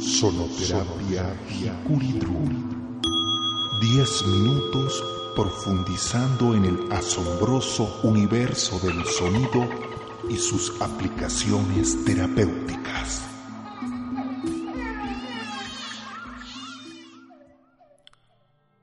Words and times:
Sonoterapia 0.00 1.36
Hikuridrum. 1.50 3.02
Diez 3.82 4.24
minutos 4.26 5.04
profundizando 5.36 6.54
en 6.54 6.64
el 6.64 6.90
asombroso 6.90 8.00
universo 8.02 8.78
del 8.78 9.04
sonido 9.04 9.68
y 10.30 10.36
sus 10.38 10.80
aplicaciones 10.80 12.02
terapéuticas. 12.06 13.22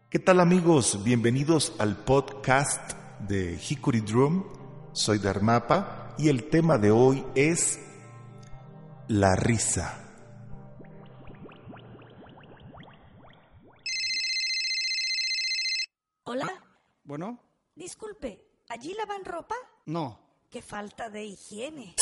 ¿Qué 0.09 0.19
tal 0.19 0.39
amigos? 0.39 1.03
Bienvenidos 1.03 1.73
al 1.79 1.97
podcast 1.97 2.93
de 3.27 3.59
Hikuri 3.59 4.01
Drum. 4.01 4.43
Soy 4.93 5.17
Dharmapa 5.17 6.13
y 6.19 6.29
el 6.29 6.43
tema 6.43 6.77
de 6.77 6.91
hoy 6.91 7.25
es 7.33 7.79
la 9.07 9.35
risa. 9.35 10.06
Bueno, 17.07 17.39
disculpe, 17.73 18.37
¿allí 18.67 18.93
lavan 18.93 19.23
ropa? 19.23 19.55
no. 19.85 20.19
Qué 20.49 20.61
falta 20.61 21.09
de 21.09 21.25
higiene. 21.25 21.95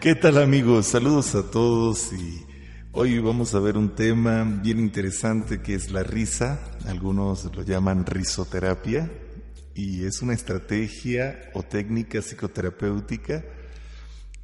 ¿Qué 0.00 0.14
tal 0.14 0.38
amigos? 0.38 0.86
Saludos 0.86 1.34
a 1.34 1.50
todos 1.50 2.14
y 2.14 2.46
hoy 2.92 3.18
vamos 3.18 3.54
a 3.54 3.60
ver 3.60 3.76
un 3.76 3.94
tema 3.94 4.44
bien 4.44 4.78
interesante 4.78 5.60
que 5.60 5.74
es 5.74 5.90
la 5.90 6.02
risa. 6.02 6.58
Algunos 6.86 7.44
lo 7.54 7.62
llaman 7.62 8.06
risoterapia 8.06 9.10
y 9.74 10.06
es 10.06 10.22
una 10.22 10.32
estrategia 10.32 11.50
o 11.52 11.62
técnica 11.62 12.20
psicoterapéutica 12.20 13.44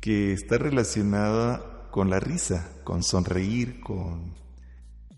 que 0.00 0.34
está 0.34 0.58
relacionada 0.58 1.90
con 1.90 2.10
la 2.10 2.20
risa, 2.20 2.70
con 2.84 3.02
sonreír, 3.02 3.80
con 3.80 4.47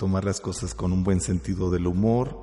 tomar 0.00 0.24
las 0.24 0.40
cosas 0.40 0.74
con 0.74 0.94
un 0.94 1.04
buen 1.04 1.20
sentido 1.20 1.70
del 1.70 1.86
humor 1.86 2.34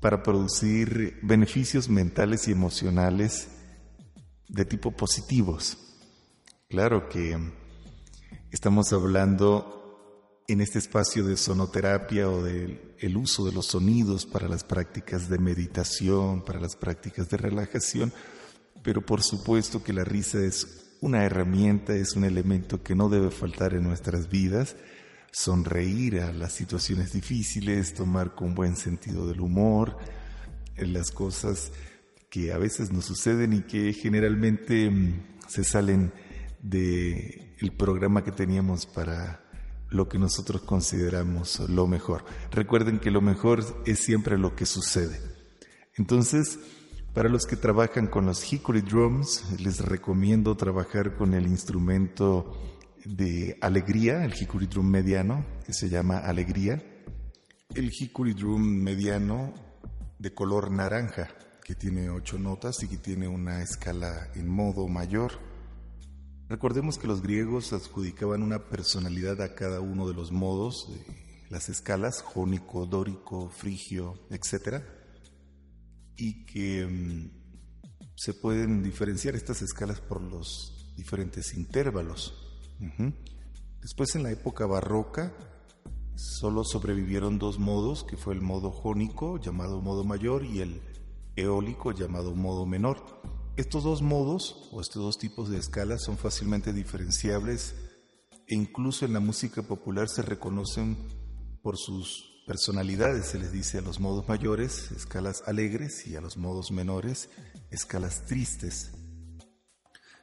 para 0.00 0.22
producir 0.22 1.18
beneficios 1.22 1.88
mentales 1.88 2.46
y 2.46 2.52
emocionales 2.52 3.48
de 4.48 4.66
tipo 4.66 4.90
positivos. 4.90 5.78
Claro 6.68 7.08
que 7.08 7.38
estamos 8.50 8.92
hablando 8.92 10.42
en 10.46 10.60
este 10.60 10.78
espacio 10.78 11.24
de 11.24 11.38
sonoterapia 11.38 12.28
o 12.28 12.42
del 12.42 12.94
el 12.98 13.16
uso 13.16 13.46
de 13.46 13.52
los 13.52 13.68
sonidos 13.68 14.26
para 14.26 14.46
las 14.46 14.62
prácticas 14.62 15.30
de 15.30 15.38
meditación, 15.38 16.44
para 16.44 16.60
las 16.60 16.76
prácticas 16.76 17.30
de 17.30 17.38
relajación, 17.38 18.12
pero 18.82 19.06
por 19.06 19.22
supuesto 19.22 19.82
que 19.82 19.94
la 19.94 20.04
risa 20.04 20.38
es 20.44 20.96
una 21.00 21.24
herramienta, 21.24 21.94
es 21.94 22.14
un 22.14 22.24
elemento 22.24 22.82
que 22.82 22.94
no 22.94 23.08
debe 23.08 23.30
faltar 23.30 23.72
en 23.72 23.84
nuestras 23.84 24.28
vidas 24.28 24.76
sonreír 25.32 26.20
a 26.20 26.32
las 26.32 26.52
situaciones 26.52 27.12
difíciles, 27.12 27.94
tomar 27.94 28.34
con 28.34 28.54
buen 28.54 28.76
sentido 28.76 29.26
del 29.26 29.40
humor, 29.40 29.96
en 30.76 30.92
las 30.92 31.10
cosas 31.10 31.72
que 32.30 32.52
a 32.52 32.58
veces 32.58 32.92
nos 32.92 33.04
suceden 33.04 33.52
y 33.52 33.62
que 33.62 33.92
generalmente 33.92 34.90
mm, 34.90 35.22
se 35.48 35.64
salen 35.64 36.12
de 36.62 37.54
el 37.58 37.72
programa 37.72 38.22
que 38.22 38.32
teníamos 38.32 38.86
para 38.86 39.44
lo 39.90 40.08
que 40.08 40.18
nosotros 40.18 40.62
consideramos 40.62 41.60
lo 41.68 41.86
mejor. 41.86 42.24
Recuerden 42.50 42.98
que 42.98 43.10
lo 43.10 43.20
mejor 43.20 43.64
es 43.86 44.00
siempre 44.00 44.38
lo 44.38 44.54
que 44.54 44.66
sucede. 44.66 45.20
Entonces, 45.96 46.58
para 47.14 47.28
los 47.28 47.46
que 47.46 47.56
trabajan 47.56 48.06
con 48.06 48.26
los 48.26 48.52
hickory 48.52 48.82
drums, 48.82 49.44
les 49.58 49.80
recomiendo 49.80 50.56
trabajar 50.56 51.16
con 51.16 51.34
el 51.34 51.46
instrumento 51.46 52.52
de 53.08 53.56
alegría, 53.62 54.24
el 54.24 54.34
hickory 54.38 54.66
drum 54.66 54.86
mediano, 54.86 55.46
que 55.64 55.72
se 55.72 55.88
llama 55.88 56.18
alegría. 56.18 56.82
El 57.74 57.90
hickory 57.90 58.34
drum 58.34 58.62
mediano 58.62 59.54
de 60.18 60.34
color 60.34 60.70
naranja, 60.70 61.28
que 61.64 61.74
tiene 61.74 62.10
ocho 62.10 62.38
notas 62.38 62.82
y 62.82 62.88
que 62.88 62.98
tiene 62.98 63.26
una 63.26 63.62
escala 63.62 64.30
en 64.34 64.48
modo 64.48 64.88
mayor. 64.88 65.32
Recordemos 66.48 66.98
que 66.98 67.06
los 67.06 67.22
griegos 67.22 67.72
adjudicaban 67.72 68.42
una 68.42 68.68
personalidad 68.68 69.40
a 69.40 69.54
cada 69.54 69.80
uno 69.80 70.06
de 70.06 70.14
los 70.14 70.30
modos 70.30 70.88
de 70.90 71.48
las 71.48 71.70
escalas, 71.70 72.20
jónico, 72.20 72.84
dórico, 72.84 73.48
frigio, 73.48 74.18
etc. 74.30 74.82
Y 76.16 76.44
que 76.44 76.86
mm, 76.86 77.30
se 78.16 78.34
pueden 78.34 78.82
diferenciar 78.82 79.34
estas 79.34 79.62
escalas 79.62 80.00
por 80.00 80.20
los 80.20 80.92
diferentes 80.96 81.54
intervalos. 81.54 82.47
Después 83.80 84.14
en 84.14 84.22
la 84.22 84.30
época 84.30 84.66
barroca 84.66 85.32
solo 86.14 86.64
sobrevivieron 86.64 87.38
dos 87.38 87.58
modos, 87.58 88.04
que 88.04 88.16
fue 88.16 88.34
el 88.34 88.40
modo 88.40 88.70
jónico 88.70 89.38
llamado 89.38 89.80
modo 89.80 90.04
mayor 90.04 90.44
y 90.44 90.60
el 90.60 90.82
eólico 91.36 91.92
llamado 91.92 92.34
modo 92.34 92.66
menor. 92.66 93.04
Estos 93.56 93.84
dos 93.84 94.02
modos 94.02 94.68
o 94.72 94.80
estos 94.80 95.02
dos 95.02 95.18
tipos 95.18 95.48
de 95.48 95.58
escalas 95.58 96.02
son 96.04 96.16
fácilmente 96.16 96.72
diferenciables 96.72 97.74
e 98.46 98.54
incluso 98.54 99.04
en 99.04 99.12
la 99.12 99.20
música 99.20 99.62
popular 99.62 100.08
se 100.08 100.22
reconocen 100.22 100.96
por 101.62 101.76
sus 101.76 102.42
personalidades. 102.46 103.26
Se 103.26 103.38
les 103.38 103.52
dice 103.52 103.78
a 103.78 103.82
los 103.82 104.00
modos 104.00 104.28
mayores 104.28 104.90
escalas 104.92 105.42
alegres 105.46 106.06
y 106.06 106.16
a 106.16 106.20
los 106.20 106.36
modos 106.36 106.70
menores 106.70 107.30
escalas 107.70 108.26
tristes. 108.26 108.92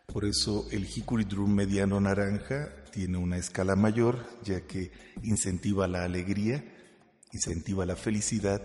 Por 0.07 0.25
eso 0.25 0.67
el 0.71 0.85
Hickory 0.85 1.25
Drum 1.25 1.53
mediano 1.53 1.99
naranja 1.99 2.69
tiene 2.91 3.17
una 3.17 3.37
escala 3.37 3.75
mayor, 3.75 4.25
ya 4.43 4.61
que 4.61 4.91
incentiva 5.23 5.87
la 5.87 6.03
alegría, 6.03 6.63
incentiva 7.33 7.85
la 7.85 7.95
felicidad 7.95 8.61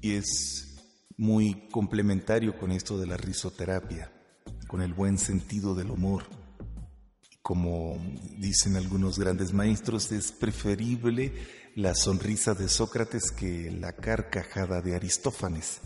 y 0.00 0.12
es 0.12 0.76
muy 1.16 1.68
complementario 1.70 2.56
con 2.58 2.70
esto 2.70 2.98
de 2.98 3.06
la 3.06 3.16
risoterapia, 3.16 4.12
con 4.66 4.82
el 4.82 4.94
buen 4.94 5.18
sentido 5.18 5.74
del 5.74 5.90
humor. 5.90 6.24
Como 7.42 7.96
dicen 8.38 8.76
algunos 8.76 9.18
grandes 9.18 9.52
maestros, 9.52 10.12
es 10.12 10.32
preferible 10.32 11.32
la 11.74 11.94
sonrisa 11.94 12.54
de 12.54 12.68
Sócrates 12.68 13.30
que 13.30 13.70
la 13.70 13.92
carcajada 13.92 14.82
de 14.82 14.94
Aristófanes. 14.94 15.80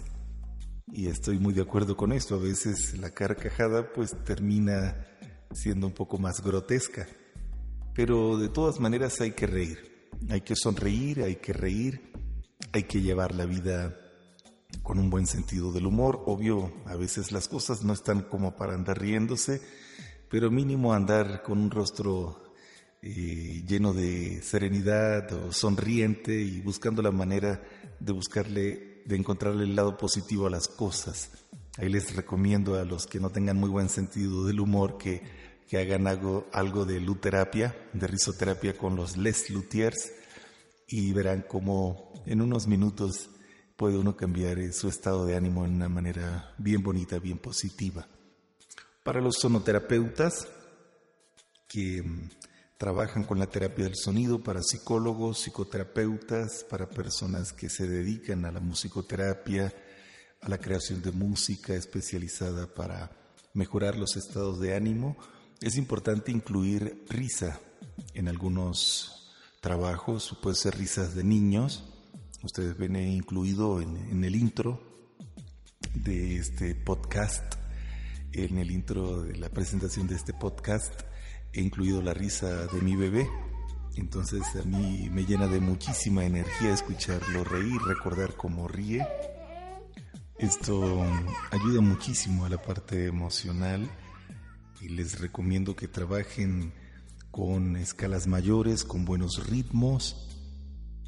Y 0.94 1.06
estoy 1.06 1.38
muy 1.38 1.54
de 1.54 1.62
acuerdo 1.62 1.96
con 1.96 2.12
esto. 2.12 2.34
A 2.34 2.38
veces 2.38 2.98
la 2.98 3.08
carcajada 3.08 3.94
pues 3.94 4.14
termina 4.24 5.06
siendo 5.50 5.86
un 5.86 5.94
poco 5.94 6.18
más 6.18 6.42
grotesca. 6.42 7.08
Pero 7.94 8.36
de 8.36 8.50
todas 8.50 8.78
maneras 8.78 9.18
hay 9.22 9.32
que 9.32 9.46
reír. 9.46 10.10
Hay 10.28 10.42
que 10.42 10.54
sonreír, 10.54 11.22
hay 11.22 11.36
que 11.36 11.54
reír, 11.54 12.12
hay 12.72 12.82
que 12.82 13.00
llevar 13.00 13.34
la 13.34 13.46
vida 13.46 13.96
con 14.82 14.98
un 14.98 15.08
buen 15.08 15.26
sentido 15.26 15.72
del 15.72 15.86
humor. 15.86 16.24
Obvio, 16.26 16.70
a 16.84 16.94
veces 16.94 17.32
las 17.32 17.48
cosas 17.48 17.82
no 17.82 17.94
están 17.94 18.20
como 18.20 18.54
para 18.54 18.74
andar 18.74 19.00
riéndose, 19.00 19.62
pero 20.28 20.50
mínimo 20.50 20.92
andar 20.92 21.42
con 21.42 21.58
un 21.58 21.70
rostro 21.70 22.52
eh, 23.00 23.64
lleno 23.66 23.94
de 23.94 24.42
serenidad 24.42 25.32
o 25.32 25.52
sonriente 25.52 26.38
y 26.38 26.60
buscando 26.60 27.00
la 27.00 27.10
manera 27.10 27.62
de 27.98 28.12
buscarle, 28.12 28.91
de 29.04 29.16
encontrarle 29.16 29.64
el 29.64 29.76
lado 29.76 29.96
positivo 29.96 30.46
a 30.46 30.50
las 30.50 30.68
cosas. 30.68 31.30
Ahí 31.78 31.88
les 31.88 32.14
recomiendo 32.14 32.74
a 32.78 32.84
los 32.84 33.06
que 33.06 33.20
no 33.20 33.30
tengan 33.30 33.56
muy 33.56 33.70
buen 33.70 33.88
sentido 33.88 34.44
del 34.44 34.60
humor 34.60 34.98
que, 34.98 35.22
que 35.68 35.78
hagan 35.78 36.06
algo, 36.06 36.46
algo 36.52 36.84
de 36.84 37.00
luterapia, 37.00 37.74
de 37.92 38.06
risoterapia 38.06 38.76
con 38.76 38.96
los 38.96 39.16
Les 39.16 39.50
Luthiers 39.50 40.12
y 40.86 41.12
verán 41.12 41.44
cómo 41.48 42.12
en 42.26 42.42
unos 42.42 42.66
minutos 42.66 43.30
puede 43.76 43.96
uno 43.96 44.16
cambiar 44.16 44.58
eh, 44.58 44.72
su 44.72 44.88
estado 44.88 45.24
de 45.24 45.36
ánimo 45.36 45.64
en 45.64 45.74
una 45.74 45.88
manera 45.88 46.54
bien 46.58 46.82
bonita, 46.82 47.18
bien 47.18 47.38
positiva. 47.38 48.06
Para 49.02 49.20
los 49.20 49.36
sonoterapeutas 49.40 50.46
que 51.68 52.04
trabajan 52.82 53.22
con 53.22 53.38
la 53.38 53.46
terapia 53.46 53.84
del 53.84 53.94
sonido, 53.94 54.42
para 54.42 54.60
psicólogos, 54.60 55.38
psicoterapeutas, 55.38 56.66
para 56.68 56.90
personas 56.90 57.52
que 57.52 57.68
se 57.70 57.86
dedican 57.86 58.44
a 58.44 58.50
la 58.50 58.58
musicoterapia, 58.58 59.72
a 60.40 60.48
la 60.48 60.58
creación 60.58 61.00
de 61.00 61.12
música 61.12 61.74
especializada 61.74 62.66
para 62.74 63.12
mejorar 63.54 63.96
los 63.96 64.16
estados 64.16 64.58
de 64.58 64.74
ánimo, 64.74 65.16
es 65.60 65.76
importante 65.76 66.32
incluir 66.32 67.04
risa 67.08 67.60
en 68.14 68.26
algunos 68.26 69.32
trabajos, 69.60 70.36
puede 70.42 70.56
ser 70.56 70.76
risas 70.76 71.14
de 71.14 71.22
niños. 71.22 71.84
Ustedes 72.42 72.76
ven 72.76 72.96
incluido 72.96 73.80
en, 73.80 74.24
el 74.24 74.34
intro 74.34 74.82
de 75.94 76.34
este 76.36 76.74
podcast, 76.74 77.54
en 78.32 78.58
el 78.58 78.72
intro 78.72 79.22
de 79.22 79.36
la 79.36 79.50
presentación 79.50 80.08
de 80.08 80.16
este 80.16 80.34
podcast, 80.34 81.11
he 81.52 81.60
incluido 81.60 82.02
la 82.02 82.14
risa 82.14 82.66
de 82.66 82.80
mi 82.80 82.96
bebé. 82.96 83.28
Entonces 83.96 84.42
a 84.56 84.64
mí 84.64 85.08
me 85.10 85.24
llena 85.24 85.46
de 85.46 85.60
muchísima 85.60 86.24
energía 86.24 86.72
escucharlo 86.72 87.44
reír, 87.44 87.80
recordar 87.86 88.34
cómo 88.36 88.68
ríe. 88.68 89.06
Esto 90.38 91.04
ayuda 91.50 91.80
muchísimo 91.80 92.46
a 92.46 92.48
la 92.48 92.60
parte 92.60 93.06
emocional 93.06 93.88
y 94.80 94.88
les 94.88 95.20
recomiendo 95.20 95.76
que 95.76 95.88
trabajen 95.88 96.72
con 97.30 97.76
escalas 97.76 98.26
mayores, 98.26 98.84
con 98.84 99.04
buenos 99.04 99.46
ritmos, 99.48 100.28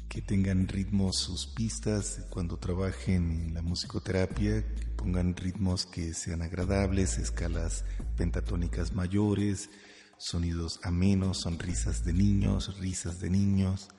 que 0.07 0.21
tengan 0.21 0.67
ritmos 0.67 1.17
sus 1.17 1.47
pistas 1.47 2.25
cuando 2.29 2.57
trabajen 2.57 3.31
en 3.31 3.53
la 3.53 3.61
musicoterapia, 3.61 4.65
que 4.75 4.85
pongan 4.95 5.35
ritmos 5.35 5.85
que 5.85 6.13
sean 6.13 6.41
agradables, 6.41 7.17
escalas 7.17 7.83
pentatónicas 8.15 8.93
mayores, 8.93 9.69
sonidos 10.17 10.79
amenos, 10.83 11.41
sonrisas 11.41 12.03
de 12.03 12.13
niños, 12.13 12.77
risas 12.79 13.19
de 13.19 13.29
niños. 13.29 13.89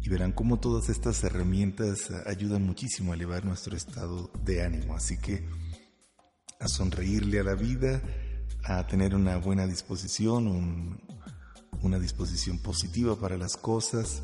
Y 0.00 0.08
verán 0.08 0.32
cómo 0.32 0.58
todas 0.58 0.88
estas 0.88 1.22
herramientas 1.22 2.10
ayudan 2.26 2.64
muchísimo 2.64 3.12
a 3.12 3.14
elevar 3.14 3.44
nuestro 3.44 3.76
estado 3.76 4.30
de 4.44 4.64
ánimo. 4.64 4.96
Así 4.96 5.18
que 5.18 5.48
a 6.58 6.68
sonreírle 6.68 7.40
a 7.40 7.44
la 7.44 7.54
vida, 7.54 8.02
a 8.64 8.86
tener 8.86 9.14
una 9.14 9.36
buena 9.36 9.66
disposición, 9.66 11.00
una 11.82 11.98
disposición 11.98 12.58
positiva 12.58 13.16
para 13.16 13.36
las 13.36 13.56
cosas 13.56 14.22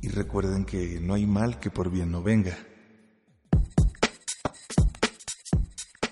y 0.00 0.08
recuerden 0.08 0.64
que 0.64 1.00
no 1.00 1.14
hay 1.14 1.26
mal 1.26 1.60
que 1.60 1.70
por 1.70 1.90
bien 1.90 2.10
no 2.10 2.22
venga. 2.22 2.56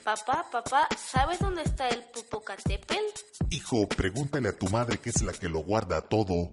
Papá, 0.04 0.46
papá, 0.50 0.88
¿sabes 0.96 1.38
dónde 1.38 1.62
está 1.62 1.88
el 1.88 2.02
Popocatépetl? 2.04 2.99
Hijo, 3.50 3.88
pregúntale 3.88 4.48
a 4.48 4.56
tu 4.56 4.68
madre 4.68 4.98
que 4.98 5.10
es 5.10 5.22
la 5.22 5.32
que 5.32 5.48
lo 5.48 5.60
guarda 5.60 6.00
todo. 6.00 6.52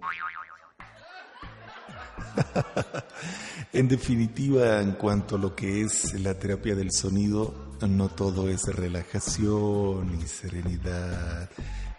en 3.72 3.88
definitiva, 3.88 4.80
en 4.80 4.92
cuanto 4.92 5.36
a 5.36 5.38
lo 5.38 5.54
que 5.54 5.82
es 5.82 6.14
la 6.20 6.34
terapia 6.34 6.74
del 6.74 6.90
sonido, 6.90 7.68
no 7.86 8.08
todo 8.08 8.48
es 8.48 8.64
relajación 8.64 10.18
y 10.20 10.26
serenidad. 10.26 11.48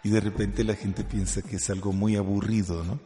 Y 0.02 0.10
de 0.10 0.20
repente 0.20 0.64
la 0.64 0.74
gente 0.74 1.04
piensa 1.04 1.40
que 1.40 1.56
es 1.56 1.70
algo 1.70 1.92
muy 1.92 2.16
aburrido, 2.16 2.84
¿no? 2.84 3.00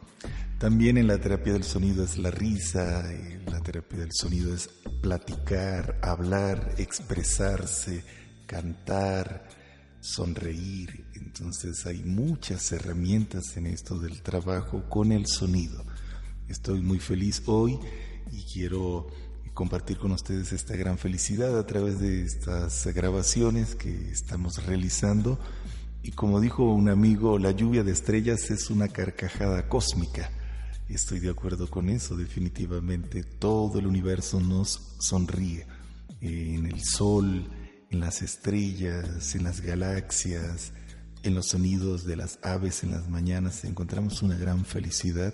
También 0.59 0.97
en 0.97 1.07
la 1.07 1.17
terapia 1.17 1.53
del 1.53 1.63
sonido 1.63 2.03
es 2.03 2.17
la 2.17 2.31
risa, 2.31 3.11
en 3.11 3.45
la 3.45 3.61
terapia 3.61 3.99
del 3.99 4.11
sonido 4.13 4.53
es 4.53 4.69
platicar, 5.01 5.99
hablar, 6.01 6.75
expresarse, 6.77 8.03
cantar, 8.45 9.47
sonreír. 9.99 11.05
Entonces 11.25 11.85
hay 11.85 12.03
muchas 12.03 12.71
herramientas 12.71 13.57
en 13.57 13.65
esto 13.65 13.99
del 13.99 14.21
trabajo 14.21 14.87
con 14.87 15.11
el 15.11 15.25
sonido. 15.27 15.83
Estoy 16.47 16.81
muy 16.81 16.99
feliz 16.99 17.41
hoy 17.47 17.79
y 18.31 18.43
quiero 18.43 19.07
compartir 19.53 19.97
con 19.97 20.11
ustedes 20.11 20.53
esta 20.53 20.75
gran 20.75 20.97
felicidad 20.97 21.57
a 21.57 21.65
través 21.65 21.99
de 21.99 22.23
estas 22.23 22.85
grabaciones 22.93 23.75
que 23.75 24.11
estamos 24.11 24.63
realizando. 24.65 25.39
Y 26.03 26.11
como 26.11 26.39
dijo 26.39 26.63
un 26.71 26.89
amigo, 26.89 27.39
la 27.39 27.51
lluvia 27.51 27.83
de 27.83 27.91
estrellas 27.91 28.51
es 28.51 28.69
una 28.69 28.87
carcajada 28.87 29.67
cósmica. 29.67 30.29
Estoy 30.87 31.19
de 31.19 31.31
acuerdo 31.31 31.67
con 31.67 31.89
eso, 31.89 32.15
definitivamente 32.15 33.23
todo 33.23 33.79
el 33.79 33.87
universo 33.87 34.39
nos 34.39 34.95
sonríe. 34.99 35.65
En 36.21 36.67
el 36.67 36.83
sol, 36.83 37.49
en 37.89 37.99
las 37.99 38.21
estrellas, 38.21 39.33
en 39.33 39.43
las 39.43 39.61
galaxias, 39.61 40.71
en 41.25 41.35
los 41.35 41.47
sonidos 41.47 42.05
de 42.05 42.15
las 42.15 42.39
aves 42.43 42.83
en 42.83 42.91
las 42.91 43.09
mañanas 43.09 43.65
encontramos 43.65 44.21
una 44.21 44.37
gran 44.37 44.63
felicidad, 44.63 45.33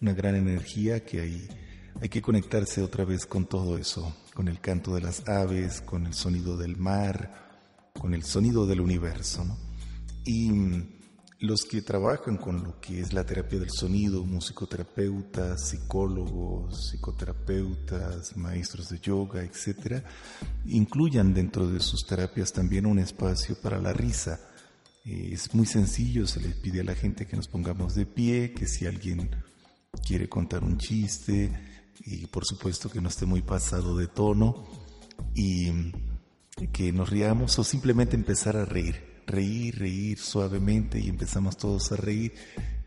una 0.00 0.12
gran 0.12 0.34
energía 0.36 1.04
que 1.04 1.20
hay 1.20 1.48
hay 2.00 2.08
que 2.08 2.22
conectarse 2.22 2.82
otra 2.82 3.04
vez 3.04 3.26
con 3.26 3.46
todo 3.46 3.76
eso, 3.76 4.14
con 4.34 4.48
el 4.48 4.60
canto 4.60 4.94
de 4.94 5.02
las 5.02 5.28
aves, 5.28 5.80
con 5.82 6.06
el 6.06 6.14
sonido 6.14 6.56
del 6.56 6.76
mar, 6.76 7.90
con 7.98 8.14
el 8.14 8.22
sonido 8.22 8.66
del 8.66 8.80
universo. 8.80 9.44
Y 10.24 10.50
mm, 10.50 11.00
los 11.40 11.62
que 11.62 11.82
trabajan 11.82 12.38
con 12.38 12.62
lo 12.62 12.80
que 12.80 13.00
es 13.00 13.12
la 13.12 13.24
terapia 13.24 13.58
del 13.58 13.70
sonido, 13.70 14.24
musicoterapeutas, 14.24 15.68
psicólogos, 15.68 16.90
psicoterapeutas, 16.90 18.36
maestros 18.36 18.88
de 18.88 18.98
yoga, 18.98 19.42
etc., 19.42 20.02
incluyan 20.66 21.34
dentro 21.34 21.68
de 21.68 21.80
sus 21.80 22.06
terapias 22.06 22.52
también 22.52 22.86
un 22.86 22.98
espacio 22.98 23.56
para 23.60 23.78
la 23.78 23.92
risa. 23.92 24.40
Eh, 25.04 25.30
es 25.32 25.54
muy 25.54 25.66
sencillo, 25.66 26.26
se 26.26 26.40
les 26.40 26.54
pide 26.56 26.80
a 26.80 26.84
la 26.84 26.94
gente 26.94 27.26
que 27.26 27.36
nos 27.36 27.48
pongamos 27.48 27.94
de 27.94 28.06
pie, 28.06 28.52
que 28.52 28.66
si 28.66 28.86
alguien 28.86 29.30
quiere 30.06 30.28
contar 30.28 30.62
un 30.62 30.78
chiste, 30.78 31.50
y 32.04 32.26
por 32.26 32.44
supuesto 32.44 32.88
que 32.88 33.00
no 33.00 33.08
esté 33.08 33.26
muy 33.26 33.42
pasado 33.42 33.96
de 33.96 34.06
tono 34.06 34.66
y 35.34 35.70
que 36.72 36.92
nos 36.92 37.10
riamos 37.10 37.58
o 37.58 37.64
simplemente 37.64 38.16
empezar 38.16 38.56
a 38.56 38.64
reír, 38.64 39.22
reír, 39.26 39.78
reír 39.78 40.18
suavemente 40.18 40.98
y 40.98 41.08
empezamos 41.08 41.56
todos 41.56 41.92
a 41.92 41.96
reír 41.96 42.32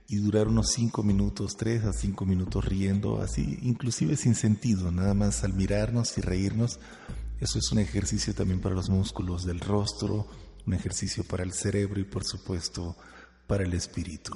y 0.08 0.18
durar 0.18 0.48
unos 0.48 0.72
cinco 0.72 1.04
minutos, 1.04 1.56
tres 1.58 1.86
a 1.86 1.94
cinco 1.94 2.26
minutos 2.26 2.66
riendo, 2.66 3.22
así, 3.22 3.58
inclusive 3.62 4.18
sin 4.18 4.36
sentido, 4.36 4.92
nada 4.92 5.14
más 5.14 5.44
al 5.44 5.54
mirarnos 5.54 6.18
y 6.18 6.22
reírnos. 6.22 6.80
Eso 7.40 7.60
es 7.60 7.72
un 7.72 7.80
ejercicio 7.80 8.34
también 8.34 8.60
para 8.62 8.76
los 8.76 8.90
músculos 8.90 9.44
del 9.44 9.60
rostro, 9.60 10.28
un 10.66 10.74
ejercicio 10.74 11.24
para 11.24 11.44
el 11.44 11.54
cerebro 11.54 12.00
y 12.00 12.06
por 12.06 12.24
supuesto 12.24 12.96
para 13.48 13.64
el 13.64 13.74
espíritu. 13.74 14.34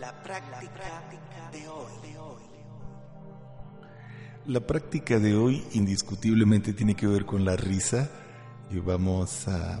La 0.00 0.22
práctica 0.22 1.50
de 1.52 1.68
hoy. 1.68 1.92
La 4.46 4.66
práctica 4.66 5.20
de 5.20 5.36
hoy 5.36 5.62
indiscutiblemente 5.72 6.72
tiene 6.72 6.96
que 6.96 7.06
ver 7.06 7.24
con 7.24 7.44
la 7.44 7.54
risa 7.54 8.10
y 8.72 8.80
vamos 8.80 9.46
a 9.46 9.78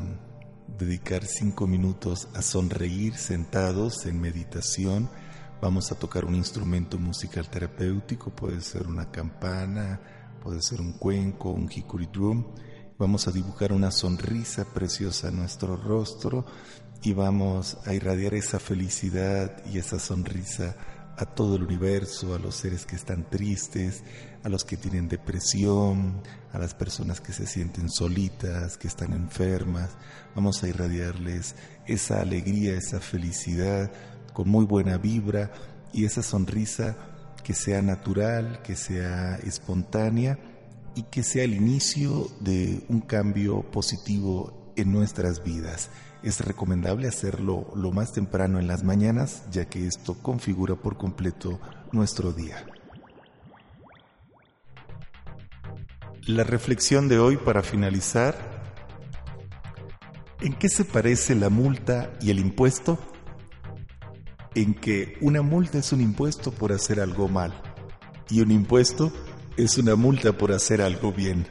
dedicar 0.78 1.24
cinco 1.24 1.66
minutos 1.66 2.28
a 2.34 2.42
sonreír 2.42 3.16
sentados 3.16 4.06
en 4.06 4.20
meditación. 4.20 5.10
Vamos 5.60 5.90
a 5.90 5.96
tocar 5.96 6.24
un 6.24 6.36
instrumento 6.36 6.96
musical 6.96 7.50
terapéutico, 7.50 8.30
puede 8.30 8.60
ser 8.60 8.86
una 8.86 9.10
campana, 9.10 10.00
puede 10.40 10.62
ser 10.62 10.80
un 10.80 10.92
cuenco, 10.92 11.50
un 11.50 11.68
hickory 11.68 12.06
drum. 12.06 12.44
Vamos 13.02 13.26
a 13.26 13.32
dibujar 13.32 13.72
una 13.72 13.90
sonrisa 13.90 14.64
preciosa 14.64 15.26
en 15.26 15.38
nuestro 15.38 15.76
rostro 15.76 16.46
y 17.02 17.12
vamos 17.12 17.76
a 17.84 17.94
irradiar 17.94 18.34
esa 18.34 18.60
felicidad 18.60 19.60
y 19.66 19.78
esa 19.78 19.98
sonrisa 19.98 20.76
a 21.16 21.24
todo 21.24 21.56
el 21.56 21.64
universo, 21.64 22.32
a 22.32 22.38
los 22.38 22.54
seres 22.54 22.86
que 22.86 22.94
están 22.94 23.28
tristes, 23.28 24.04
a 24.44 24.48
los 24.48 24.64
que 24.64 24.76
tienen 24.76 25.08
depresión, 25.08 26.22
a 26.52 26.60
las 26.60 26.74
personas 26.74 27.20
que 27.20 27.32
se 27.32 27.48
sienten 27.48 27.90
solitas, 27.90 28.78
que 28.78 28.86
están 28.86 29.14
enfermas. 29.14 29.90
Vamos 30.36 30.62
a 30.62 30.68
irradiarles 30.68 31.56
esa 31.88 32.20
alegría, 32.20 32.76
esa 32.76 33.00
felicidad 33.00 33.90
con 34.32 34.48
muy 34.48 34.64
buena 34.64 34.96
vibra 34.96 35.50
y 35.92 36.04
esa 36.04 36.22
sonrisa 36.22 36.96
que 37.42 37.52
sea 37.52 37.82
natural, 37.82 38.62
que 38.62 38.76
sea 38.76 39.40
espontánea 39.42 40.38
y 40.94 41.04
que 41.04 41.22
sea 41.22 41.44
el 41.44 41.54
inicio 41.54 42.28
de 42.40 42.84
un 42.88 43.00
cambio 43.00 43.62
positivo 43.70 44.72
en 44.76 44.92
nuestras 44.92 45.42
vidas. 45.42 45.90
Es 46.22 46.40
recomendable 46.40 47.08
hacerlo 47.08 47.72
lo 47.74 47.90
más 47.90 48.12
temprano 48.12 48.58
en 48.58 48.66
las 48.66 48.84
mañanas, 48.84 49.44
ya 49.50 49.64
que 49.64 49.86
esto 49.86 50.14
configura 50.14 50.76
por 50.76 50.96
completo 50.96 51.60
nuestro 51.90 52.32
día. 52.32 52.64
La 56.26 56.44
reflexión 56.44 57.08
de 57.08 57.18
hoy 57.18 57.36
para 57.36 57.62
finalizar. 57.62 58.36
¿En 60.40 60.54
qué 60.54 60.68
se 60.68 60.84
parece 60.84 61.34
la 61.34 61.48
multa 61.48 62.12
y 62.20 62.30
el 62.30 62.38
impuesto? 62.38 62.98
En 64.54 64.74
que 64.74 65.16
una 65.20 65.42
multa 65.42 65.78
es 65.78 65.92
un 65.92 66.00
impuesto 66.00 66.52
por 66.52 66.72
hacer 66.72 67.00
algo 67.00 67.28
mal 67.28 67.52
y 68.28 68.40
un 68.40 68.50
impuesto 68.50 69.12
es 69.56 69.78
una 69.78 69.96
multa 69.96 70.32
por 70.32 70.52
hacer 70.52 70.82
algo 70.82 71.12
bien. 71.12 71.46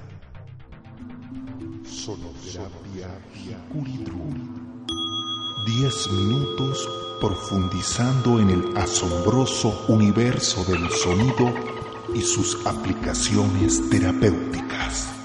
10 5.65 6.13
minutos 6.13 6.89
profundizando 7.21 8.41
en 8.41 8.51
el 8.51 8.77
asombroso 8.77 9.85
universo 9.89 10.65
del 10.65 10.91
sonido 10.91 11.53
y 12.15 12.23
sus 12.23 12.67
aplicaciones 12.67 13.89
terapéuticas. 13.91 15.20